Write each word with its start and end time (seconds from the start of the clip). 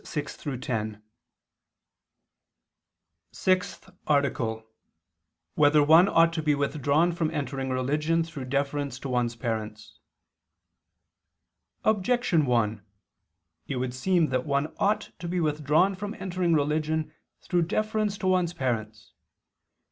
_______________________SIXTH 3.31 3.91
ARTICLE 4.07 4.47
[II 4.47 4.55
II, 4.55 4.61
Q. 4.63 4.69
189, 5.53 5.53
Art. 5.53 5.53
6] 5.53 5.53
Whether 5.55 5.83
One 5.83 6.07
Ought 6.09 6.33
to 6.33 6.41
Be 6.41 6.55
Withdrawn 6.55 7.11
from 7.11 7.29
Entering 7.29 7.69
Religion 7.69 8.23
Through 8.23 8.45
Deference 8.45 8.97
to 8.97 9.07
One's 9.09 9.35
Parents? 9.35 9.99
Objection 11.83 12.47
1: 12.47 12.83
It 13.67 13.75
would 13.75 13.93
seem 13.93 14.25
that 14.29 14.47
one 14.47 14.73
ought 14.79 15.11
to 15.19 15.27
be 15.27 15.39
withdrawn 15.39 15.93
from 15.93 16.15
entering 16.15 16.55
religion 16.55 17.13
through 17.43 17.61
deference 17.61 18.17
to 18.17 18.27
one's 18.27 18.53
parents. 18.55 19.13